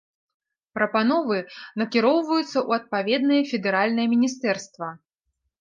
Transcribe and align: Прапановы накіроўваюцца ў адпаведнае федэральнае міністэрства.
Прапановы 0.77 1.37
накіроўваюцца 1.81 2.47
ў 2.47 2.69
адпаведнае 2.79 3.41
федэральнае 3.53 4.07
міністэрства. 4.15 4.87